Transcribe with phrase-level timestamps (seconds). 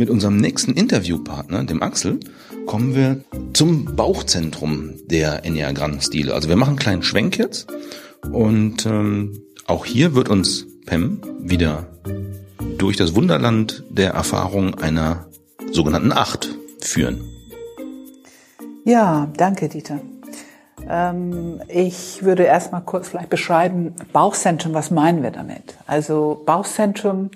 [0.00, 2.20] Mit unserem nächsten Interviewpartner, dem Axel,
[2.64, 3.20] kommen wir
[3.52, 6.32] zum Bauchzentrum der Enneagramm-Stile.
[6.32, 7.70] Also wir machen einen kleinen Schwenk jetzt
[8.32, 11.86] und ähm, auch hier wird uns Pem wieder
[12.78, 15.26] durch das Wunderland der Erfahrung einer
[15.70, 16.48] sogenannten Acht
[16.80, 17.20] führen.
[18.86, 20.00] Ja, danke, Dieter.
[20.88, 25.76] Ähm, ich würde erstmal kurz vielleicht beschreiben, Bauchzentrum, was meinen wir damit?
[25.86, 27.28] Also Bauchzentrum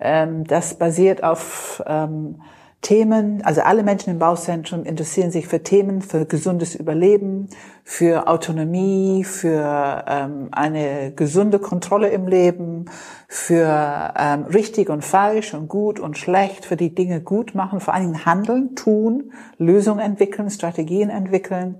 [0.00, 2.40] das basiert auf ähm,
[2.82, 7.50] Themen, also alle Menschen im Bauzentrum interessieren sich für Themen, für gesundes Überleben,
[7.84, 12.86] für Autonomie, für ähm, eine gesunde Kontrolle im Leben,
[13.28, 17.92] für ähm, richtig und falsch und gut und schlecht, für die Dinge gut machen, vor
[17.92, 21.76] allen Dingen handeln, tun, Lösungen entwickeln, Strategien entwickeln.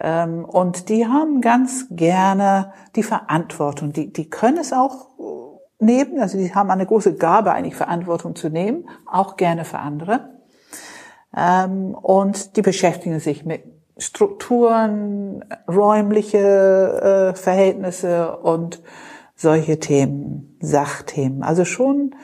[0.00, 3.92] Ähm, und die haben ganz gerne die Verantwortung.
[3.92, 5.11] Die, die können es auch
[5.82, 6.20] nehmen.
[6.20, 10.30] Also die haben eine große Gabe, eigentlich Verantwortung zu nehmen, auch gerne für andere.
[11.36, 13.64] Ähm, und die beschäftigen sich mit
[13.98, 18.82] Strukturen, räumliche äh, Verhältnisse und
[19.36, 21.42] solche Themen, Sachthemen.
[21.42, 22.14] Also schon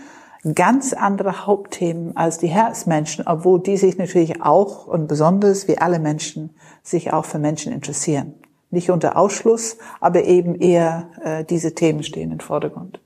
[0.54, 5.98] ganz andere Hauptthemen als die Herzmenschen, obwohl die sich natürlich auch und besonders wie alle
[5.98, 8.34] Menschen sich auch für Menschen interessieren.
[8.70, 13.00] Nicht unter Ausschluss, aber eben eher äh, diese Themen stehen im Vordergrund.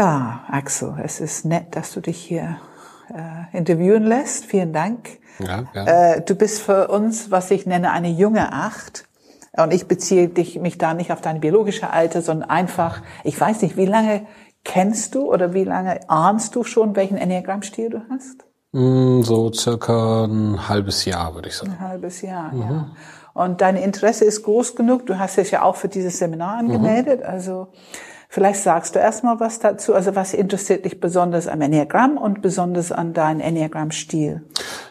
[0.00, 2.56] Ja, Axel, es ist nett, dass du dich hier
[3.14, 4.46] äh, interviewen lässt.
[4.46, 5.18] Vielen Dank.
[5.40, 5.84] Ja, ja.
[5.84, 9.04] Äh, du bist für uns, was ich nenne, eine junge Acht.
[9.58, 13.60] Und ich beziehe dich, mich da nicht auf dein biologische Alter, sondern einfach, ich weiß
[13.60, 14.26] nicht, wie lange
[14.64, 18.46] kennst du oder wie lange ahnst du schon, welchen Enneagrammstil du hast?
[18.72, 21.72] Mm, so circa ein halbes Jahr, würde ich sagen.
[21.72, 22.62] Ein halbes Jahr, mhm.
[22.62, 22.90] ja.
[23.34, 25.04] Und dein Interesse ist groß genug.
[25.04, 27.20] Du hast dich ja auch für dieses Seminar angemeldet.
[27.20, 27.26] Mhm.
[27.26, 27.68] Also
[28.32, 29.92] Vielleicht sagst du erstmal was dazu.
[29.92, 34.42] Also was interessiert dich besonders am Enneagramm und besonders an deinem Enneagramm-Stil?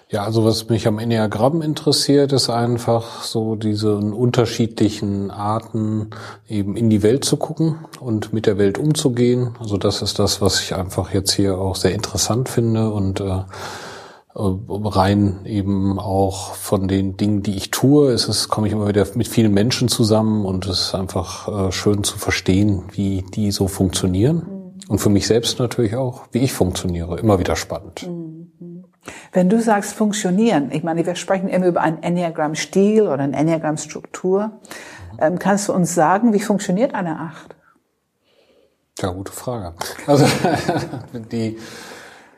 [0.10, 6.10] Ja, also was mich am Enneagramm interessiert, ist einfach so diese unterschiedlichen Arten
[6.50, 9.56] eben in die Welt zu gucken und mit der Welt umzugehen.
[9.58, 13.44] Also das ist das, was ich einfach jetzt hier auch sehr interessant finde und äh,
[14.36, 18.12] rein eben auch von den Dingen, die ich tue.
[18.12, 21.72] Es ist, komme ich immer wieder mit vielen Menschen zusammen und es ist einfach äh,
[21.72, 24.36] schön zu verstehen, wie die so funktionieren.
[24.38, 24.60] Mhm.
[24.88, 27.20] Und für mich selbst natürlich auch, wie ich funktioniere.
[27.20, 28.08] Immer wieder spannend.
[28.08, 28.84] Mhm.
[29.32, 34.48] Wenn du sagst funktionieren, ich meine, wir sprechen immer über einen Enneagramm-Stil oder eine Enneagramm-Struktur.
[34.48, 35.18] Mhm.
[35.20, 37.56] Ähm, kannst du uns sagen, wie funktioniert eine Acht?
[39.00, 39.74] Ja, gute Frage.
[40.08, 40.26] Also
[41.32, 41.58] die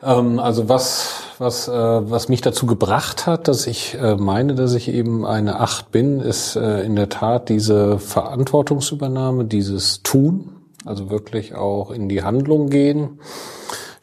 [0.02, 4.74] ähm, also was, was, äh, was mich dazu gebracht hat, dass ich äh, meine, dass
[4.74, 10.52] ich eben eine Acht bin, ist äh, in der Tat diese Verantwortungsübernahme, dieses Tun,
[10.84, 13.20] also wirklich auch in die Handlung gehen.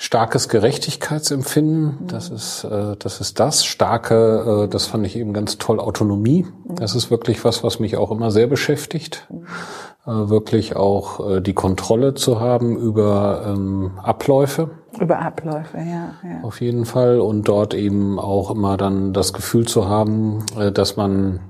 [0.02, 3.66] Starkes Gerechtigkeitsempfinden, das ist, äh, das ist das.
[3.66, 6.48] Starke, äh, das fand ich eben ganz toll, Autonomie.
[6.68, 9.28] Das ist wirklich was, was mich auch immer sehr beschäftigt.
[10.08, 14.72] Äh, wirklich auch äh, die Kontrolle zu haben über ähm, Abläufe.
[14.98, 16.44] Über Abläufe, ja, ja.
[16.44, 17.20] Auf jeden Fall.
[17.20, 21.42] Und dort eben auch immer dann das Gefühl zu haben, äh, dass man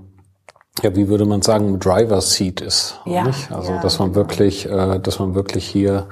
[0.82, 3.02] ja, wie würde man sagen, Driver's Seat ist.
[3.06, 3.52] Ja, nicht?
[3.52, 4.22] Also, ja, dass man genau.
[4.22, 6.08] wirklich, äh, dass man wirklich hier ja.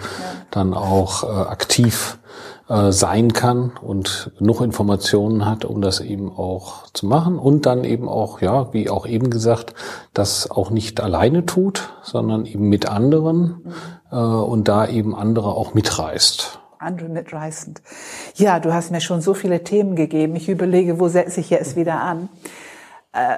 [0.51, 2.19] dann auch äh, aktiv
[2.89, 8.09] sein kann und genug Informationen hat, um das eben auch zu machen und dann eben
[8.09, 9.73] auch, ja, wie auch eben gesagt,
[10.13, 13.63] das auch nicht alleine tut, sondern eben mit anderen
[14.11, 14.19] mhm.
[14.19, 16.59] und da eben andere auch mitreißt.
[16.79, 17.81] Andere mitreißend.
[18.35, 20.35] Ja, du hast mir schon so viele Themen gegeben.
[20.35, 22.29] Ich überlege, wo setze ich jetzt wieder an?
[23.13, 23.37] Äh,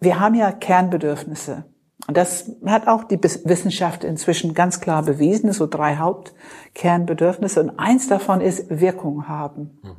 [0.00, 1.64] wir haben ja Kernbedürfnisse.
[2.06, 7.60] Und das hat auch die Wissenschaft inzwischen ganz klar bewiesen, so drei Hauptkernbedürfnisse.
[7.60, 9.78] Und eins davon ist Wirkung haben.
[9.82, 9.96] Mhm.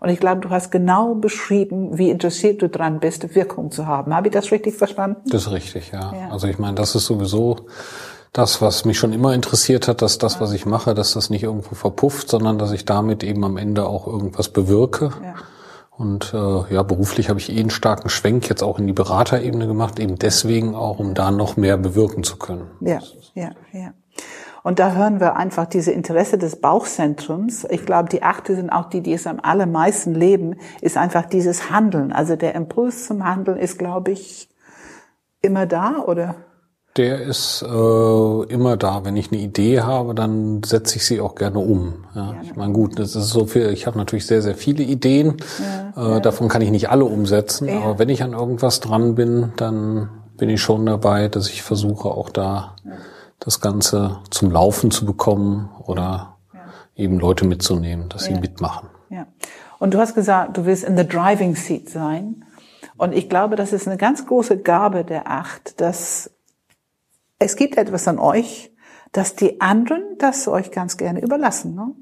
[0.00, 4.14] Und ich glaube, du hast genau beschrieben, wie interessiert du dran bist, Wirkung zu haben.
[4.14, 5.22] Habe ich das richtig verstanden?
[5.30, 6.12] Das ist richtig, ja.
[6.14, 6.28] ja.
[6.30, 7.56] Also ich meine, das ist sowieso
[8.38, 11.42] das, was mich schon immer interessiert hat, dass das, was ich mache, dass das nicht
[11.42, 15.10] irgendwo verpufft, sondern dass ich damit eben am Ende auch irgendwas bewirke.
[15.24, 15.34] Ja.
[15.90, 19.66] Und äh, ja, beruflich habe ich eh einen starken Schwenk jetzt auch in die Beraterebene
[19.66, 22.70] gemacht, eben deswegen auch, um da noch mehr bewirken zu können.
[22.80, 23.00] Ja,
[23.34, 23.92] ja, ja.
[24.62, 27.66] Und da hören wir einfach diese Interesse des Bauchzentrums.
[27.70, 31.72] Ich glaube, die Achte sind auch die, die es am allermeisten leben, ist einfach dieses
[31.72, 32.12] Handeln.
[32.12, 34.48] Also der Impuls zum Handeln ist, glaube ich,
[35.42, 36.36] immer da, oder?
[36.98, 39.04] Der ist äh, immer da.
[39.04, 42.04] Wenn ich eine Idee habe, dann setze ich sie auch gerne um.
[42.14, 43.70] Ja, ich meine, gut, das ist so viel.
[43.70, 45.36] Ich habe natürlich sehr, sehr viele Ideen.
[45.58, 46.20] Ja, äh, ja.
[46.20, 47.68] Davon kann ich nicht alle umsetzen.
[47.68, 47.80] Ja.
[47.82, 52.08] Aber wenn ich an irgendwas dran bin, dann bin ich schon dabei, dass ich versuche,
[52.08, 52.74] auch da
[53.38, 56.34] das Ganze zum Laufen zu bekommen oder
[56.96, 58.88] eben Leute mitzunehmen, dass sie mitmachen.
[59.08, 59.26] ja.
[59.78, 62.44] Und du hast gesagt, du willst in the driving seat sein.
[62.96, 66.32] Und ich glaube, das ist eine ganz große Gabe der Acht, dass
[67.38, 68.70] es gibt etwas an euch,
[69.12, 71.74] dass die anderen das euch ganz gerne überlassen.
[71.74, 71.94] Ne?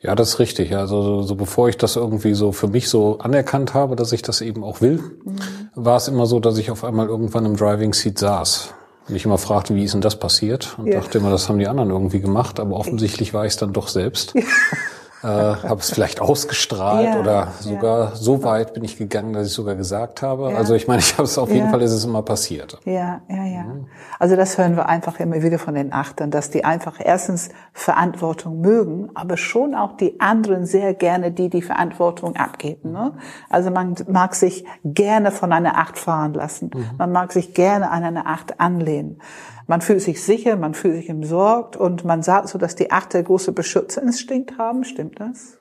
[0.00, 0.76] Ja, das ist richtig.
[0.76, 4.22] Also so, so bevor ich das irgendwie so für mich so anerkannt habe, dass ich
[4.22, 5.36] das eben auch will, mhm.
[5.74, 8.74] war es immer so, dass ich auf einmal irgendwann im Driving Seat saß.
[9.08, 10.78] Und ich immer fragte, wie ist denn das passiert?
[10.78, 11.00] Und ja.
[11.00, 13.88] dachte immer, das haben die anderen irgendwie gemacht, aber offensichtlich war ich es dann doch
[13.88, 14.34] selbst.
[14.34, 14.42] Ja
[15.22, 18.14] äh, habe es vielleicht ausgestrahlt ja, oder sogar ja.
[18.14, 20.52] so weit bin ich gegangen, dass ich sogar gesagt habe.
[20.52, 20.56] Ja.
[20.56, 22.78] Also ich meine, ich habe es auf jeden Fall ist es immer passiert.
[22.84, 23.62] Ja, ja, ja.
[23.62, 23.86] Mhm.
[24.18, 28.60] Also das hören wir einfach immer wieder von den Achtern, dass die einfach erstens Verantwortung
[28.60, 32.92] mögen, aber schon auch die anderen sehr gerne die die Verantwortung abgeben.
[32.92, 33.12] Ne?
[33.48, 36.70] Also man mag sich gerne von einer Acht fahren lassen.
[36.72, 36.90] Mhm.
[36.96, 39.20] Man mag sich gerne an eine Acht anlehnen.
[39.68, 43.22] Man fühlt sich sicher, man fühlt sich umsorgt und man sagt so, dass die Achter
[43.22, 44.82] große Beschützerinstinkt haben.
[44.82, 45.58] Stimmt das?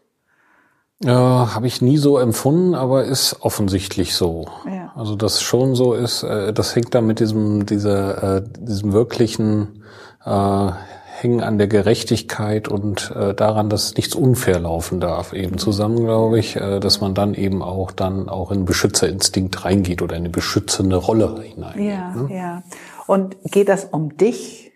[1.04, 4.48] Ja, habe ich nie so empfunden, aber ist offensichtlich so.
[4.66, 4.94] Ja.
[4.96, 9.84] Also das schon so ist, äh, das hängt da mit diesem, dieser, äh, diesem wirklichen
[10.26, 10.72] äh,
[11.20, 16.40] Hängen an der Gerechtigkeit und äh, daran, dass nichts unfair laufen darf, eben zusammen, glaube
[16.40, 20.30] ich, äh, dass man dann eben auch dann auch in Beschützerinstinkt reingeht oder in eine
[20.30, 21.84] beschützende Rolle hinein.
[21.84, 22.36] Ja, ne?
[22.36, 22.64] ja.
[23.08, 24.72] Und geht das um dich,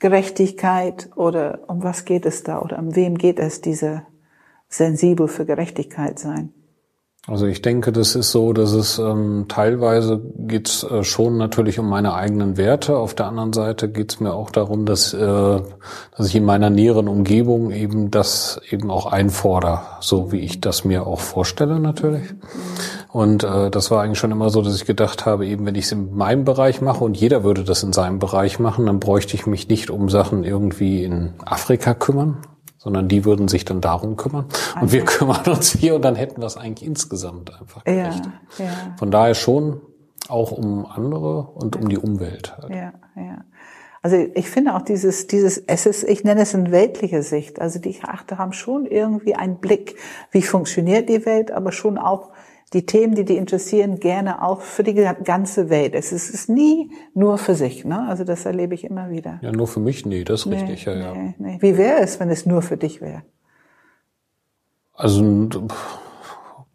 [0.00, 2.60] Gerechtigkeit, oder um was geht es da?
[2.60, 4.02] Oder um wem geht es, diese
[4.68, 6.52] sensibel für Gerechtigkeit sein?
[7.26, 11.88] Also ich denke, das ist so, dass es ähm, teilweise geht's äh, schon natürlich um
[11.88, 12.98] meine eigenen Werte.
[12.98, 15.62] Auf der anderen Seite geht's mir auch darum, dass, äh,
[16.16, 20.84] dass ich in meiner näheren Umgebung eben das eben auch einfordere, so wie ich das
[20.84, 22.34] mir auch vorstelle natürlich.
[23.14, 25.84] Und äh, das war eigentlich schon immer so, dass ich gedacht habe, eben wenn ich
[25.84, 29.36] es in meinem Bereich mache und jeder würde das in seinem Bereich machen, dann bräuchte
[29.36, 32.38] ich mich nicht um Sachen irgendwie in Afrika kümmern,
[32.76, 34.46] sondern die würden sich dann darum kümmern
[34.80, 38.24] und wir kümmern uns hier und dann hätten wir es eigentlich insgesamt einfach gerecht.
[38.58, 38.70] Ja, ja.
[38.98, 39.80] Von daher schon
[40.28, 42.58] auch um andere und um die Umwelt.
[42.58, 42.70] Halt.
[42.70, 43.44] Ja, ja.
[44.02, 47.60] Also ich finde auch dieses, dieses, es ist, ich nenne es in weltlicher Sicht.
[47.60, 49.94] Also die Achte haben schon irgendwie einen Blick,
[50.32, 52.33] wie funktioniert die Welt, aber schon auch
[52.72, 55.94] die Themen, die die interessieren, gerne auch für die ganze Welt.
[55.94, 57.84] Es ist, es ist nie nur für sich.
[57.84, 58.06] Ne?
[58.08, 59.38] Also das erlebe ich immer wieder.
[59.42, 60.04] Ja, nur für mich?
[60.06, 60.84] Nee, das ist nee, richtig.
[60.84, 61.34] Ja, nee, ja.
[61.38, 61.58] Nee.
[61.60, 63.22] Wie wäre es, wenn es nur für dich wäre?
[64.94, 65.50] Also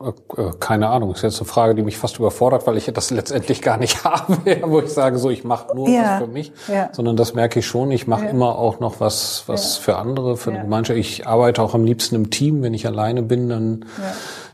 [0.02, 0.10] äh,
[0.42, 3.62] äh, keine Ahnung, ist jetzt eine Frage, die mich fast überfordert, weil ich das letztendlich
[3.62, 6.90] gar nicht habe, wo ich sage, so ich mache nur ja, was für mich, ja.
[6.94, 7.92] sondern das merke ich schon.
[7.92, 8.30] Ich mache ja.
[8.30, 10.98] immer auch noch was, was für andere, für eine Gemeinschaft.
[10.98, 12.62] Ich arbeite auch am liebsten im Team.
[12.62, 13.86] Wenn ich alleine bin, dann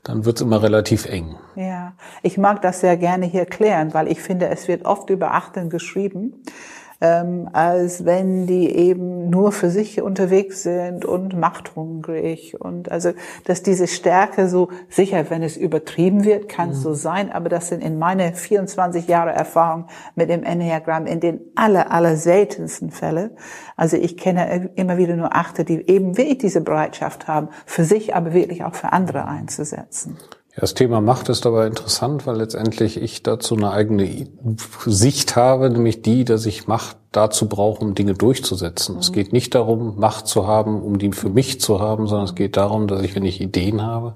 [0.06, 1.36] dann wird's immer relativ eng.
[1.56, 5.34] Ja, ich mag das sehr gerne hier klären, weil ich finde, es wird oft über
[5.34, 6.44] Achten geschrieben
[7.02, 13.12] ähm, als wenn die eben nur für sich unterwegs sind und machthungrig und also
[13.46, 16.84] dass diese Stärke so sicher, wenn es übertrieben wird, kann es mhm.
[16.84, 21.42] so sein, aber das sind in meine 24 Jahre Erfahrung mit dem Enneagramm in den
[21.56, 23.32] aller aller seltensten Fälle.
[23.76, 28.16] Also ich kenne immer wieder nur Achte, die eben wirklich diese Bereitschaft haben, für sich,
[28.16, 30.18] aber wirklich auch für andere einzusetzen.
[30.56, 34.28] Ja, das Thema Macht ist aber interessant, weil letztendlich ich dazu eine eigene
[34.86, 38.96] Sicht habe, nämlich die, dass ich Macht dazu brauche, um Dinge durchzusetzen.
[38.96, 39.02] Mhm.
[39.02, 42.36] Es geht nicht darum, Macht zu haben, um die für mich zu haben, sondern es
[42.36, 44.16] geht darum, dass ich, wenn ich Ideen habe,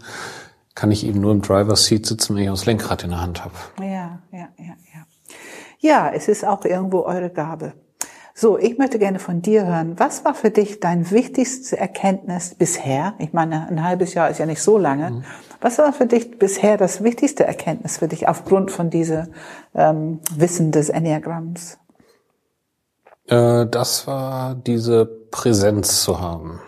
[0.76, 3.44] kann ich eben nur im Driver's Seat sitzen, wenn ich das Lenkrad in der Hand
[3.44, 3.56] habe.
[3.80, 5.06] Ja, ja, ja, ja.
[5.82, 7.74] Ja, es ist auch irgendwo eure Gabe.
[8.42, 9.96] So, ich möchte gerne von dir hören.
[9.98, 13.14] Was war für dich dein wichtigste Erkenntnis bisher?
[13.20, 15.12] Ich meine, ein halbes Jahr ist ja nicht so lange.
[15.12, 15.24] Mhm.
[15.60, 19.28] Was war für dich bisher das wichtigste Erkenntnis für dich aufgrund von dieser
[19.76, 21.80] ähm, Wissen des Enneagramms?
[23.28, 26.62] Äh, das war diese Präsenz zu haben.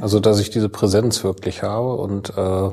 [0.00, 2.70] Also dass ich diese Präsenz wirklich habe und äh,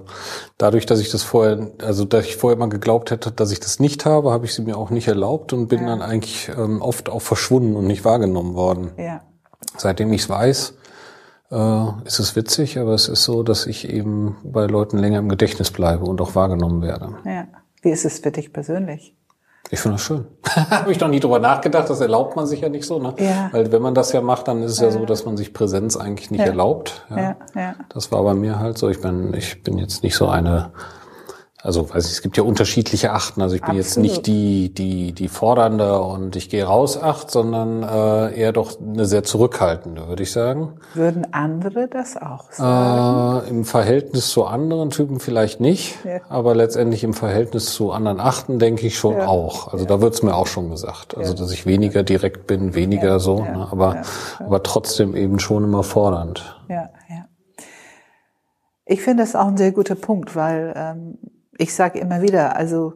[0.57, 3.79] dadurch, dass ich das vorher, also dass ich vorher immer geglaubt hätte, dass ich das
[3.79, 5.87] nicht habe, habe ich sie mir auch nicht erlaubt und bin ja.
[5.87, 8.91] dann eigentlich ähm, oft auch verschwunden und nicht wahrgenommen worden.
[8.97, 9.21] Ja.
[9.77, 10.73] Seitdem ich es weiß,
[11.51, 15.29] äh, ist es witzig, aber es ist so, dass ich eben bei Leuten länger im
[15.29, 17.15] Gedächtnis bleibe und auch wahrgenommen werde.
[17.25, 17.47] Ja.
[17.81, 19.15] Wie ist es für dich persönlich?
[19.71, 20.25] Ich finde das schön.
[20.69, 23.13] Habe ich noch nie drüber nachgedacht, das erlaubt man sich ja nicht so, ne?
[23.19, 23.49] Ja.
[23.51, 25.53] Weil wenn man das ja macht, dann ist es ja, ja so, dass man sich
[25.53, 26.47] Präsenz eigentlich nicht ja.
[26.47, 27.05] erlaubt.
[27.09, 27.17] Ja.
[27.17, 27.75] Ja, ja.
[27.89, 28.89] Das war bei mir halt so.
[28.89, 30.71] Ich bin, ich bin jetzt nicht so eine
[31.61, 33.41] also weiß ich, es gibt ja unterschiedliche Achten.
[33.41, 33.85] Also ich bin Absolut.
[33.85, 38.79] jetzt nicht die, die, die fordernde und ich gehe raus Acht, sondern äh, eher doch
[38.79, 40.79] eine sehr zurückhaltende, würde ich sagen.
[40.93, 43.45] Würden andere das auch sagen?
[43.45, 46.21] Äh, Im Verhältnis zu anderen Typen vielleicht nicht, ja.
[46.29, 49.27] aber letztendlich im Verhältnis zu anderen Achten denke ich schon ja.
[49.27, 49.73] auch.
[49.73, 49.89] Also ja.
[49.89, 51.17] da wird's mir auch schon gesagt.
[51.17, 53.67] Also dass ich weniger direkt bin, weniger so, ne?
[53.69, 54.03] aber,
[54.39, 56.61] aber trotzdem eben schon immer fordernd.
[56.69, 57.25] Ja, ja.
[58.85, 61.17] Ich finde das auch ein sehr guter Punkt, weil ähm,
[61.59, 62.93] ich sage immer wieder, also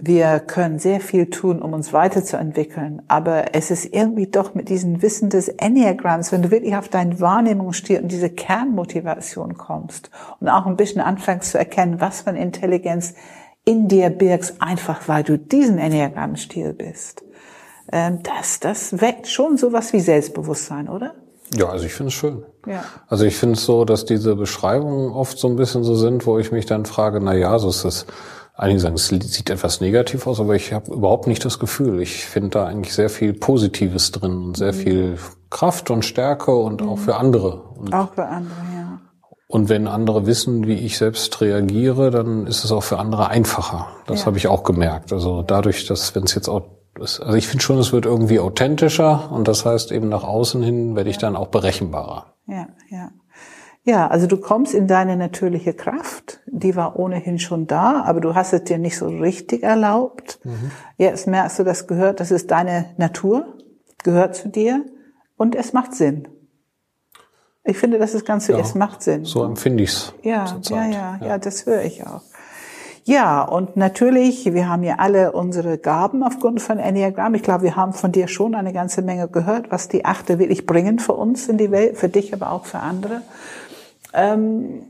[0.00, 5.02] wir können sehr viel tun, um uns weiterzuentwickeln, aber es ist irgendwie doch mit diesem
[5.02, 10.66] Wissen des Enneagramms, wenn du wirklich auf deinen Wahrnehmungsstil und diese Kernmotivation kommst und auch
[10.66, 13.14] ein bisschen anfängst zu erkennen, was für eine Intelligenz
[13.64, 17.24] in dir birgst, einfach weil du diesen Enneagrammstil bist.
[17.90, 21.14] Ähm, das, das weckt schon sowas wie Selbstbewusstsein, oder?
[21.56, 22.44] Ja, also ich finde es schön.
[22.66, 22.84] Ja.
[23.08, 26.38] Also ich finde es so, dass diese Beschreibungen oft so ein bisschen so sind, wo
[26.38, 28.06] ich mich dann frage, na ja, so ist es.
[28.56, 32.00] Einige sagen, es sieht etwas negativ aus, aber ich habe überhaupt nicht das Gefühl.
[32.00, 34.76] Ich finde da eigentlich sehr viel Positives drin und sehr mhm.
[34.76, 35.18] viel
[35.50, 36.88] Kraft und Stärke und mhm.
[36.88, 37.62] auch für andere.
[37.76, 39.00] Und auch für andere, ja.
[39.48, 43.88] Und wenn andere wissen, wie ich selbst reagiere, dann ist es auch für andere einfacher.
[44.06, 44.26] Das ja.
[44.26, 45.12] habe ich auch gemerkt.
[45.12, 46.62] Also dadurch, dass wenn es jetzt auch
[46.98, 50.96] also ich finde schon, es wird irgendwie authentischer und das heißt eben nach außen hin
[50.96, 52.34] werde ich dann auch berechenbarer.
[52.46, 53.10] Ja, ja.
[53.86, 58.34] Ja, also du kommst in deine natürliche Kraft, die war ohnehin schon da, aber du
[58.34, 60.40] hast es dir nicht so richtig erlaubt.
[60.42, 60.70] Mhm.
[60.96, 63.58] Jetzt merkst du, das gehört, das ist deine Natur,
[64.02, 64.86] gehört zu dir
[65.36, 66.28] und es macht Sinn.
[67.62, 69.26] Ich finde, das ist ganz so, ja, es macht Sinn.
[69.26, 70.14] So empfinde ich's.
[70.22, 72.22] Ja, ja, ja, ja, ja, das höre ich auch.
[73.06, 77.34] Ja, und natürlich, wir haben ja alle unsere Gaben aufgrund von Enneagramm.
[77.34, 80.64] Ich glaube, wir haben von dir schon eine ganze Menge gehört, was die Achte wirklich
[80.64, 83.20] bringen für uns in die Welt, für dich, aber auch für andere.
[84.14, 84.84] Ähm,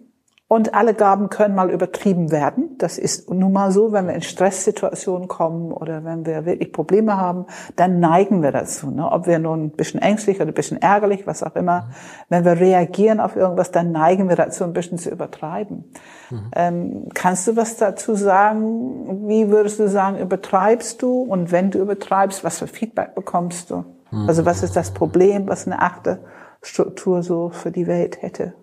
[0.46, 2.76] und alle Gaben können mal übertrieben werden.
[2.76, 7.16] Das ist nun mal so, wenn wir in Stresssituationen kommen oder wenn wir wirklich Probleme
[7.16, 7.46] haben,
[7.76, 8.90] dann neigen wir dazu.
[8.90, 9.10] Ne?
[9.10, 11.88] Ob wir nun ein bisschen ängstlich oder ein bisschen ärgerlich, was auch immer.
[12.28, 15.84] Wenn wir reagieren auf irgendwas, dann neigen wir dazu, ein bisschen zu übertreiben.
[16.30, 16.50] Mhm.
[16.54, 19.26] Ähm, kannst du was dazu sagen?
[19.26, 21.22] Wie würdest du sagen, übertreibst du?
[21.22, 23.84] Und wenn du übertreibst, was für Feedback bekommst du?
[24.10, 24.28] Mhm.
[24.28, 26.18] Also was ist das Problem, was eine achte
[26.64, 28.54] Struktur so für die Welt hätte.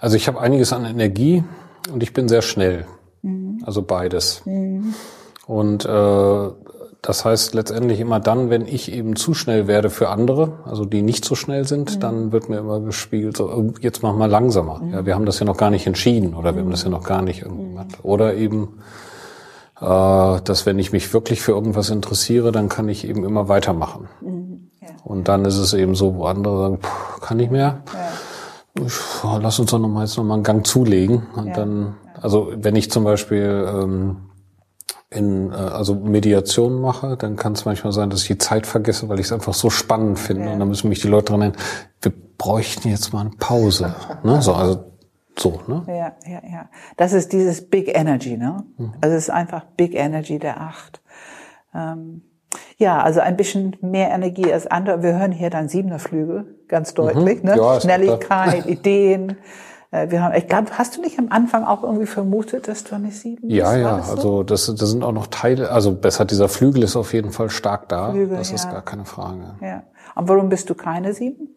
[0.00, 0.04] Mhm.
[0.04, 1.44] Also ich habe einiges an Energie
[1.92, 2.86] und ich bin sehr schnell.
[3.22, 3.62] Mhm.
[3.64, 4.42] Also beides.
[4.44, 4.94] Mhm.
[5.46, 6.48] Und äh,
[7.02, 11.02] das heißt letztendlich immer dann, wenn ich eben zu schnell werde für andere, also die
[11.02, 12.00] nicht so schnell sind, mhm.
[12.00, 14.80] dann wird mir immer gespiegelt, so, oh, jetzt mach mal langsamer.
[14.80, 14.92] Mhm.
[14.92, 17.04] Ja, wir haben das ja noch gar nicht entschieden oder wir haben das ja noch
[17.04, 17.98] gar nicht irgendwie gemacht.
[18.02, 18.80] Oder eben,
[19.80, 24.08] äh, dass wenn ich mich wirklich für irgendwas interessiere, dann kann ich eben immer weitermachen.
[25.02, 27.82] Und dann ist es eben so, wo andere sagen, pff, kann nicht mehr.
[27.92, 28.00] Ja.
[28.74, 31.26] Lass uns doch noch mal jetzt noch mal einen Gang zulegen.
[31.34, 31.54] Und ja.
[31.54, 34.16] dann, also wenn ich zum Beispiel ähm,
[35.10, 39.08] in äh, also Mediation mache, dann kann es manchmal sein, dass ich die Zeit vergesse,
[39.08, 40.46] weil ich es einfach so spannend finde.
[40.46, 40.52] Ja.
[40.52, 41.60] Und dann müssen mich die Leute dran erinnern,
[42.00, 43.94] wir bräuchten jetzt mal eine Pause.
[44.22, 44.40] ne?
[44.40, 44.84] So, also
[45.38, 45.84] so, ne?
[45.86, 46.70] Ja, ja, ja.
[46.96, 48.64] Das ist dieses Big Energy, ne?
[48.76, 48.92] Mhm.
[49.00, 51.00] Also es ist einfach Big Energy der Acht.
[51.74, 52.22] Ähm,
[52.80, 55.02] ja, also ein bisschen mehr Energie als andere.
[55.02, 57.42] Wir hören hier dann Siebener-Flügel, ganz deutlich.
[57.42, 57.50] Mhm.
[57.50, 57.56] Ne?
[57.58, 59.36] Ja, Schnelligkeit, Ideen.
[59.90, 62.94] Äh, wir haben, ich glaube, hast du nicht am Anfang auch irgendwie vermutet, dass du
[62.94, 63.52] eine Sieben bist?
[63.52, 64.12] Ja, ja, so?
[64.12, 67.50] also das, das sind auch noch Teile, also besser dieser Flügel ist auf jeden Fall
[67.50, 68.12] stark da.
[68.12, 68.72] Flügel, das ist ja.
[68.72, 69.56] gar keine Frage.
[69.60, 69.82] Ja.
[70.14, 71.48] Und warum bist du keine Sieben?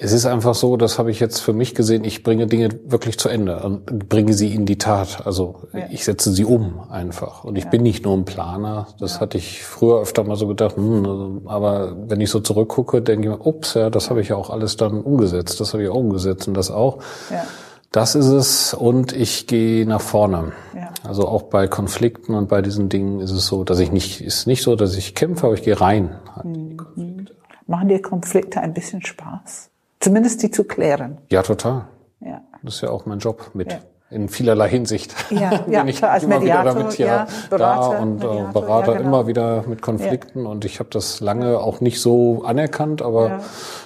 [0.00, 3.18] Es ist einfach so, das habe ich jetzt für mich gesehen, ich bringe Dinge wirklich
[3.18, 5.26] zu Ende und bringe sie in die Tat.
[5.26, 5.86] Also ja.
[5.90, 7.42] ich setze sie um einfach.
[7.42, 7.70] Und ich ja.
[7.70, 8.86] bin nicht nur ein Planer.
[9.00, 9.20] Das ja.
[9.20, 10.76] hatte ich früher öfter mal so gedacht.
[10.76, 14.36] Hm, aber wenn ich so zurückgucke, denke ich mir, ups, ja, das habe ich ja
[14.36, 15.58] auch alles dann umgesetzt.
[15.58, 16.98] Das habe ich auch umgesetzt und das auch.
[17.30, 17.44] Ja.
[17.90, 20.52] Das ist es und ich gehe nach vorne.
[20.76, 20.90] Ja.
[21.08, 24.46] Also auch bei Konflikten und bei diesen Dingen ist es so, dass ich nicht, ist
[24.46, 26.20] nicht so, dass ich kämpfe, aber ich gehe rein.
[26.44, 27.26] Mhm.
[27.66, 29.70] Machen dir Konflikte ein bisschen Spaß?
[30.00, 31.18] Zumindest die zu klären.
[31.30, 31.86] Ja, total.
[32.20, 32.42] Ja.
[32.62, 33.72] Das ist ja auch mein Job mit.
[33.72, 33.78] Ja.
[34.10, 35.14] In vielerlei Hinsicht.
[35.28, 38.98] Ja, ja ich als Mediator, damit hier ja, Berater, da und äh, Mediator, Berater ja,
[38.98, 39.08] genau.
[39.08, 40.50] immer wieder mit Konflikten ja.
[40.50, 43.40] und ich habe das lange auch nicht so anerkannt, aber ja.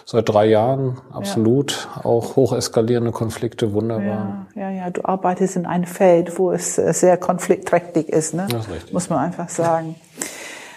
[0.07, 4.47] seit drei Jahren absolut auch hoch eskalierende Konflikte, wunderbar.
[4.55, 8.47] Ja, ja, ja, du arbeitest in einem Feld, wo es äh, sehr konfliktträchtig ist, ne?
[8.49, 8.93] Das ist richtig.
[8.93, 9.97] muss man einfach sagen.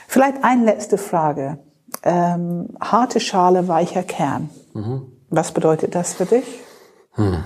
[0.08, 1.60] Vielleicht eine letzte Frage.
[2.02, 4.50] Ähm, harte Schale, weicher Kern.
[4.74, 5.12] Mhm.
[5.30, 6.46] Was bedeutet das für dich?
[7.12, 7.44] Hm.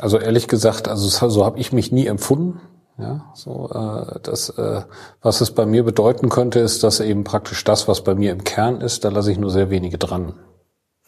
[0.00, 2.60] Also ehrlich gesagt, also so habe ich mich nie empfunden.
[2.98, 4.82] Ja, so äh, das, äh,
[5.20, 8.42] was es bei mir bedeuten könnte, ist, dass eben praktisch das, was bei mir im
[8.42, 10.32] Kern ist, da lasse ich nur sehr wenige dran.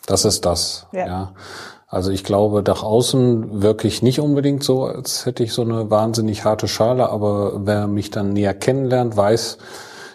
[0.05, 0.87] Das ist das.
[0.93, 1.07] Ja.
[1.07, 1.33] ja.
[1.87, 6.45] Also ich glaube, nach außen wirklich nicht unbedingt so, als hätte ich so eine wahnsinnig
[6.45, 9.57] harte Schale, aber wer mich dann näher kennenlernt, weiß,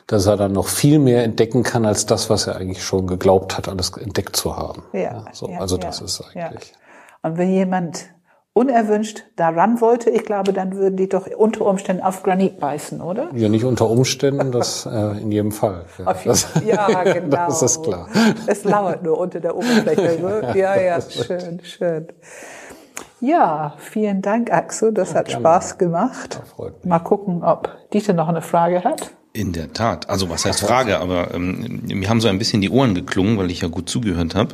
[0.07, 3.57] dass er dann noch viel mehr entdecken kann als das, was er eigentlich schon geglaubt
[3.57, 4.83] hat, alles entdeckt zu haben.
[4.93, 6.71] Ja, ja so, ja, also das ist eigentlich.
[6.71, 7.29] Ja.
[7.29, 8.09] Und wenn jemand
[8.53, 13.29] unerwünscht daran wollte, ich glaube, dann würden die doch unter Umständen auf Granit beißen, oder?
[13.33, 15.85] Ja, nicht unter Umständen, das äh, in jedem Fall.
[15.97, 17.47] Ja, das, ja genau.
[17.47, 18.07] Das ist klar.
[18.45, 20.03] Es lauert nur unter der Oberfläche.
[20.23, 20.53] Ne?
[20.55, 22.07] ja, ja, schön, schön.
[23.19, 24.93] Ja, vielen Dank, Axel.
[24.93, 26.41] Das hat Spaß gemacht.
[26.83, 29.11] Mal gucken, ob Dieter noch eine Frage hat.
[29.35, 30.11] In der Tat.
[30.11, 33.49] Also was heißt Frage, aber ähm, mir haben so ein bisschen die Ohren geklungen, weil
[33.49, 34.53] ich ja gut zugehört habe.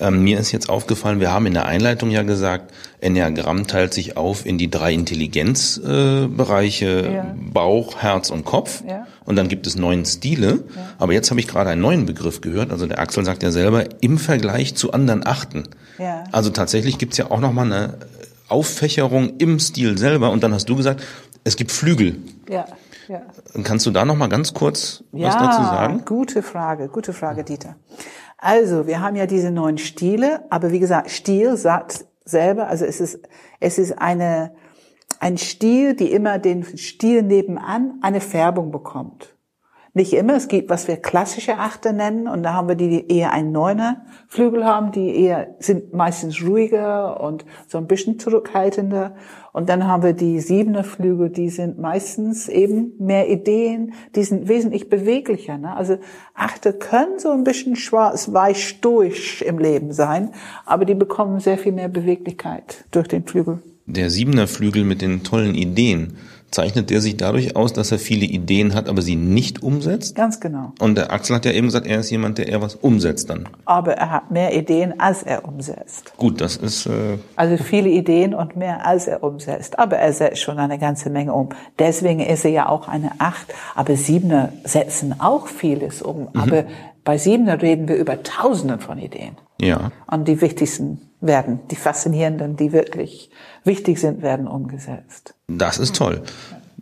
[0.00, 4.16] Ähm, mir ist jetzt aufgefallen, wir haben in der Einleitung ja gesagt, Enneagramm teilt sich
[4.16, 7.36] auf in die drei Intelligenzbereiche, äh, ja.
[7.38, 8.82] Bauch, Herz und Kopf.
[8.84, 9.06] Ja.
[9.24, 10.64] Und dann gibt es neun Stile.
[10.74, 10.94] Ja.
[10.98, 12.72] Aber jetzt habe ich gerade einen neuen Begriff gehört.
[12.72, 15.68] Also der Axel sagt ja selber, im Vergleich zu anderen Achten.
[15.98, 16.24] Ja.
[16.32, 17.94] Also tatsächlich gibt's ja auch nochmal eine
[18.48, 20.32] Auffächerung im Stil selber.
[20.32, 21.00] Und dann hast du gesagt,
[21.44, 22.16] es gibt Flügel.
[22.48, 22.66] Ja.
[23.10, 23.22] Ja.
[23.64, 26.04] Kannst du da noch mal ganz kurz ja, was dazu sagen?
[26.04, 27.74] Gute Frage, gute Frage, Dieter.
[28.38, 33.00] Also, wir haben ja diese neun Stile, aber wie gesagt, Stil sagt selber, also es
[33.00, 33.18] ist,
[33.58, 34.54] es ist eine,
[35.18, 39.34] ein Stil, die immer den Stil nebenan eine Färbung bekommt.
[39.92, 40.36] Nicht immer.
[40.36, 43.50] Es gibt, was wir klassische Achter nennen, und da haben wir die, die eher einen
[43.50, 49.16] Neuner Flügel haben, die eher sind meistens ruhiger und so ein bisschen zurückhaltender.
[49.52, 54.46] Und dann haben wir die Siebener Flügel, die sind meistens eben mehr Ideen, die sind
[54.46, 55.58] wesentlich beweglicher.
[55.58, 55.74] Ne?
[55.74, 55.98] Also
[56.34, 60.30] Achter können so ein bisschen schwarz-weiß stoisch im Leben sein,
[60.66, 63.60] aber die bekommen sehr viel mehr Beweglichkeit durch den Flügel.
[63.86, 66.16] Der Siebener Flügel mit den tollen Ideen
[66.50, 70.14] zeichnet der sich dadurch aus, dass er viele Ideen hat, aber sie nicht umsetzt?
[70.14, 70.72] Ganz genau.
[70.80, 73.48] Und der Axel hat ja eben gesagt, er ist jemand, der eher was umsetzt dann.
[73.64, 76.12] Aber er hat mehr Ideen, als er umsetzt.
[76.16, 76.86] Gut, das ist.
[76.86, 79.78] Äh also viele Ideen und mehr, als er umsetzt.
[79.78, 81.50] Aber er setzt schon eine ganze Menge um.
[81.78, 83.52] Deswegen ist er ja auch eine Acht.
[83.74, 86.28] Aber Siebener setzen auch vieles um.
[86.32, 86.40] Mhm.
[86.40, 86.64] Aber
[87.04, 89.36] bei Siebener reden wir über Tausenden von Ideen.
[89.60, 89.92] Ja.
[90.06, 93.30] Und die wichtigsten werden, die faszinierenden, die wirklich
[93.64, 95.34] wichtig sind, werden umgesetzt.
[95.48, 96.22] Das ist toll.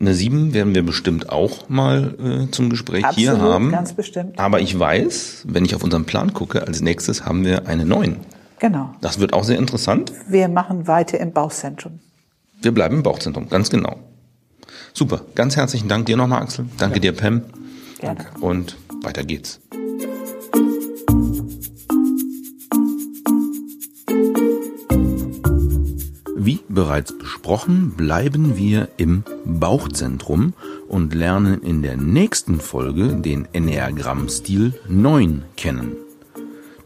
[0.00, 2.14] Eine sieben werden wir bestimmt auch mal
[2.48, 3.72] äh, zum Gespräch Absolut, hier haben.
[3.72, 4.38] ganz bestimmt.
[4.38, 8.18] Aber ich weiß, wenn ich auf unseren Plan gucke, als nächstes haben wir eine neun.
[8.60, 8.90] Genau.
[9.00, 10.12] Das wird auch sehr interessant.
[10.28, 11.98] Wir machen weiter im Bauchzentrum.
[12.60, 13.96] Wir bleiben im Bauchzentrum, ganz genau.
[14.92, 15.22] Super.
[15.34, 16.66] Ganz herzlichen Dank dir nochmal, Axel.
[16.78, 17.00] Danke ja.
[17.00, 17.42] dir, Pam.
[18.00, 18.26] Gerne.
[18.40, 19.60] Und weiter geht's.
[26.48, 30.54] Wie bereits besprochen, bleiben wir im Bauchzentrum
[30.88, 35.98] und lernen in der nächsten Folge den Enneagramm-Stil 9 kennen.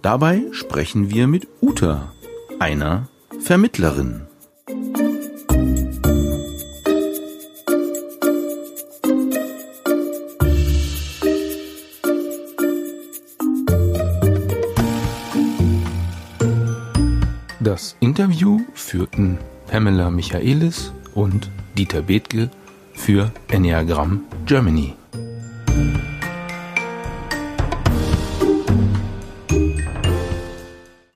[0.03, 2.13] Dabei sprechen wir mit Uta,
[2.59, 3.07] einer
[3.39, 4.23] Vermittlerin.
[17.61, 19.39] Das Interview führten
[19.73, 22.51] Pamela Michaelis und Dieter Bethke
[22.93, 24.93] für Enneagram Germany.